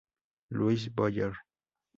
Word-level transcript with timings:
Luis 0.49 0.89
Boyer. 0.89 1.31